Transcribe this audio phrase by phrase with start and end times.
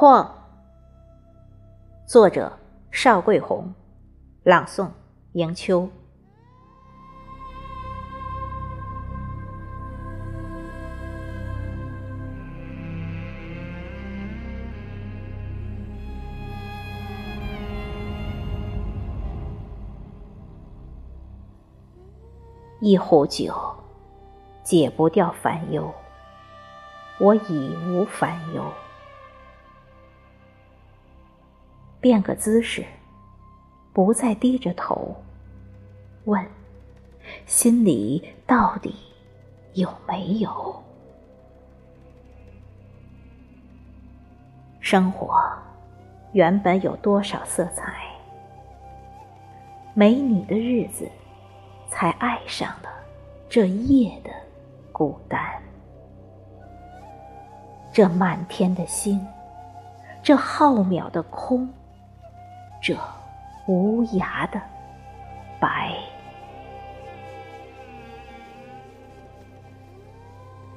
[0.00, 0.24] 旷。
[2.06, 2.52] 作者：
[2.92, 3.74] 邵桂红，
[4.44, 4.88] 朗诵：
[5.32, 5.88] 迎秋。
[22.78, 23.52] 一壶酒，
[24.62, 25.92] 解不掉烦忧。
[27.18, 28.62] 我已无烦忧。
[32.00, 32.84] 变个姿势，
[33.92, 35.14] 不再低着头，
[36.24, 36.44] 问：
[37.46, 38.94] 心里到底
[39.74, 40.82] 有没有？
[44.80, 45.38] 生活
[46.32, 47.92] 原本有多少色彩？
[49.94, 51.08] 没你的日子。
[51.90, 52.90] 才爱上了
[53.48, 54.30] 这夜的
[54.92, 55.40] 孤单，
[57.90, 59.26] 这满天的星，
[60.22, 61.66] 这浩渺的空，
[62.80, 62.96] 这
[63.66, 64.60] 无涯的
[65.60, 65.94] 白。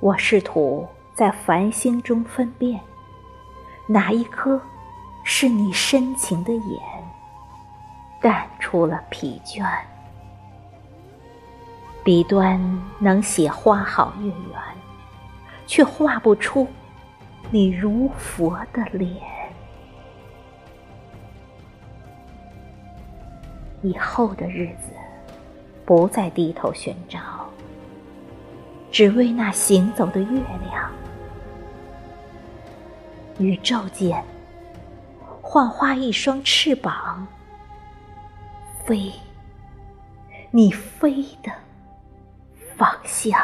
[0.00, 2.80] 我试图在繁星中分辨，
[3.86, 4.60] 哪一颗
[5.22, 6.80] 是你深情的眼，
[8.20, 9.64] 淡出了疲倦。
[12.02, 12.60] 笔端
[12.98, 14.60] 能写花好月圆，
[15.68, 16.66] 却画不出
[17.50, 19.41] 你如佛的脸。
[23.82, 24.92] 以后的日子，
[25.84, 27.18] 不再低头寻找，
[28.90, 30.90] 只为那行走的月亮。
[33.38, 34.24] 宇宙间，
[35.40, 37.26] 幻化一双翅膀，
[38.84, 39.12] 飞，
[40.50, 41.52] 你飞的。
[42.76, 43.38] 方向。